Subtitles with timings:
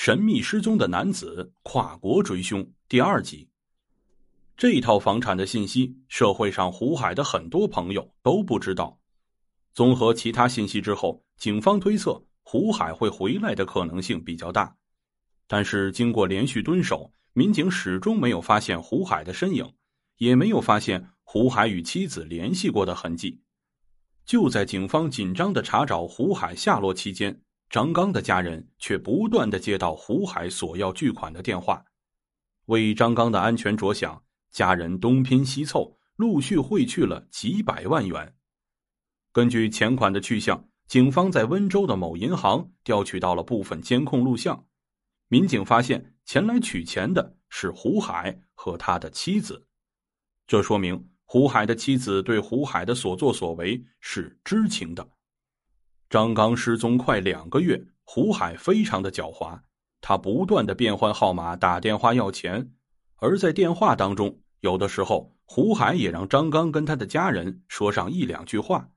[0.00, 3.48] 神秘失踪的男子跨国追凶第二集。
[4.56, 8.96] 这套房产的信息，社会上胡海的很多朋友都不知道。
[9.74, 14.72] 综合其他信息之后，警方推测胡海会回来的可能性比较大。
[15.48, 19.68] 但是经过连续蹲守，民警始终没有发现胡海的身影，
[20.18, 23.40] 也没有发现胡海与妻子联系过的痕迹。
[24.24, 31.84] 就在警方紧张的查找胡海下落期间，张刚的家人却不断的接到胡海索要巨款的电话。
[32.66, 34.22] 为张刚的安全着想。
[34.50, 38.34] 家人东拼西凑，陆续汇去了几百万元。
[39.30, 44.66] 根据钱款的去向，警方在温州的某银行调取到了部分监控录像。
[45.28, 49.66] 民警发现，前来取钱的是胡海和他的妻子。
[50.46, 55.06] 这说明胡海的妻子对胡海的所作所为是知情的。
[56.10, 59.60] 张刚失踪快两个月，胡海非常的狡猾，
[60.00, 62.72] 他不断的变换号码打电话要钱。
[63.16, 68.88] 而在电话当中，有的时候胡海也让张刚跟他的家人说上一两句话，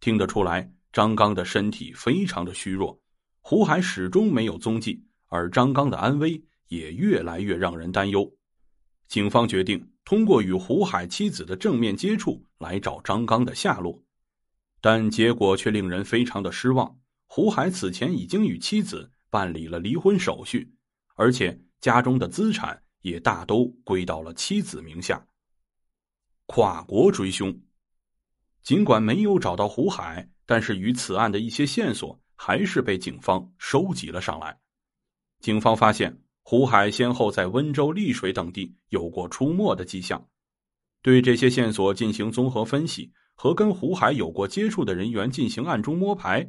[0.00, 2.98] 听得出来张刚的身体非常的虚弱，
[3.42, 8.26] 胡海始终没有踪迹，而张刚的安危也越来越让人担忧。
[9.06, 14.02] 警方决定通过与胡海妻子的正面接触来找张刚的下落，
[14.80, 16.98] 但结果却令人非常的失望。
[17.26, 20.72] 胡海此前已经与妻子办理了离婚手续，
[21.14, 22.82] 而且家中的资产。
[23.02, 25.24] 也大都归到了妻子名下。
[26.46, 27.56] 跨国追凶，
[28.60, 34.58] 尽管没有找到胡海，但是与此案的一些线索还是被警方收集了上来。
[35.38, 40.28] 警方发现胡海先后在温州、丽水等地有过出没的迹象，
[41.00, 46.44] 对这些线索进行综合分析，和跟胡海有过接触的人员进行暗中摸排。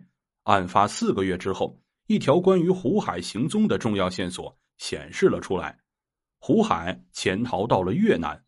[0.45, 5.77] 案发四个月之后，一条关于胡海行踪的重要线索显示了出来。
[6.39, 8.43] 胡海潜逃到了越南，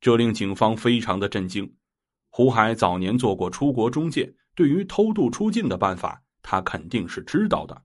[0.00, 1.74] 这令警方非常的震惊。
[2.30, 7.82] 胡海早年做过出国中介，对于偷渡出境的办法，他肯定是知道的。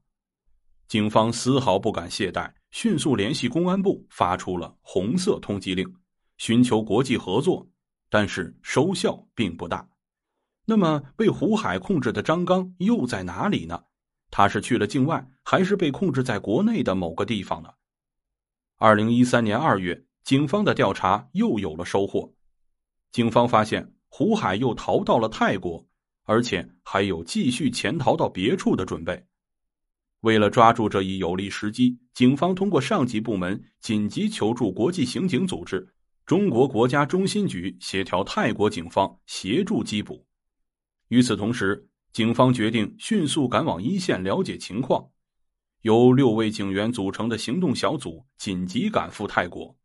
[0.88, 5.92] 警方丝毫不敢懈怠，迅速联系公安部，发出了红色通缉令，
[6.38, 7.68] 寻求国际合作，
[8.12, 9.88] 但是收效并不大。
[10.66, 13.86] 那么，被胡海控制的张刚又在哪里呢？
[14.30, 17.70] 他是去了境外，还是被控制在国内的某个地方呢？
[18.78, 22.34] 二零一三年二月，警方的调查又有了收获。
[23.14, 25.88] 警方发现胡海又逃到了泰国，
[26.26, 29.26] 而且还有继续潜逃到别处的准备。
[30.20, 35.88] 为了抓住这一有利时机，警方通过上级部门紧急求助国际刑警组织——
[36.32, 40.26] 中国国家中心局，协调泰国警方协助缉捕。
[41.10, 45.06] 与此同时，警方决定迅速赶往一线了解情况。
[45.82, 49.76] 由六位警员组成的行动小组紧急赶赴泰国，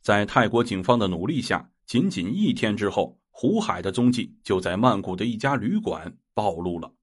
[0.00, 6.94] 在泰国警方的努力下，仅仅一天之后，胡海的踪迹就在曼谷的一家旅馆暴露了。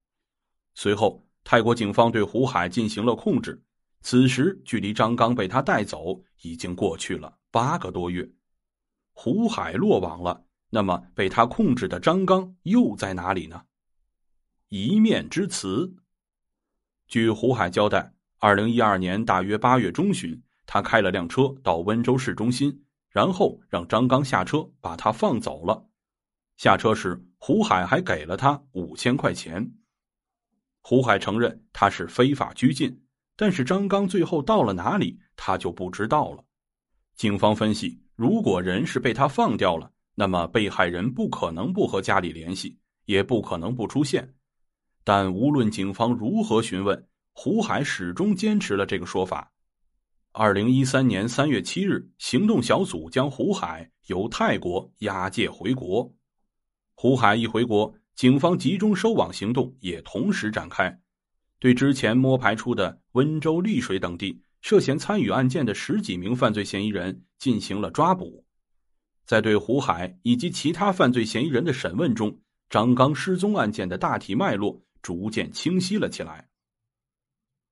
[0.73, 3.61] 随后，泰国警方对胡海进行了控制。
[3.99, 8.25] 此时，距离张刚被他带走已经过去了八个多月。
[9.17, 13.63] 胡海落网了，那么被他控制的张刚又在哪里呢？
[14.69, 15.95] 一面之词。
[17.07, 18.11] 据胡海交代。
[18.37, 25.87] 二零一二年大约八月中旬，他开了辆车到温州市中心，然后让张刚下车把他放走了。
[26.57, 29.71] 下车时，胡海还给了他五千块钱。
[30.81, 33.01] 胡海承认他是非法拘禁，
[33.35, 36.43] 但是张刚最后到了哪里，他就不知道了。
[37.15, 44.33] 警方分析，如果人是被他放掉了，那么被害人不可能不和家里联系，也不可能不出现。
[45.03, 49.51] 但无论警方如何询问，胡海始终坚持了这个说法。
[50.31, 56.09] 二零一三年三月七日，行动小组将胡海由泰国押解回国。
[56.93, 60.97] 胡海一回国，警方集中收网行动也同时展开，
[61.59, 68.43] 对之前摸排出的温州、丽水等地涉嫌参与案件的十几名犯罪嫌疑人进行了抓捕。
[69.23, 76.49] 在对胡海以及其他犯罪嫌疑人的审问中，张刚失踪案件的大体脉络逐渐清晰了起来。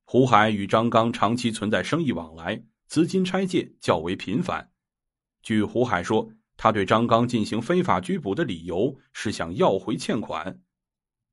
[0.06, 4.70] 胡海与张刚长期存在生意往来，资金拆借较为频繁。
[5.42, 10.62] 据胡海说，他对张刚进行非法拘捕的理由是想要回欠款。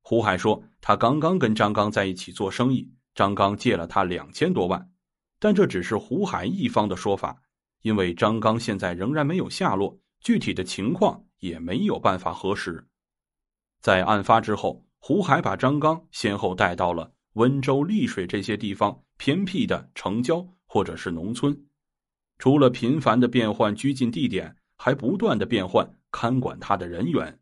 [0.00, 4.89] 胡海说，他刚刚跟张刚在一起做生意，张刚借了他两千多万，
[5.40, 7.42] 但这只是胡海一方的说法，
[7.82, 12.86] 因为张刚现在仍然没有下落，具体的情况也没有办法核实。
[13.80, 17.12] 在案发之后，胡海把张刚先后带到了。
[17.34, 21.56] 温州、丽水这些地方偏僻的城郊或者是农村。
[22.38, 27.38] 除了频繁的变换拘禁地点，还不断的变换看管他的人员。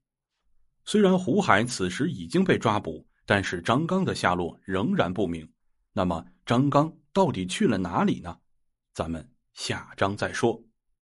[0.85, 5.51] 虽然胡海此时已经被抓捕，但是张刚的下落仍然不明。
[5.95, 8.39] 那么张刚到底去了哪里呢？
[8.95, 10.63] 咱们下章再说。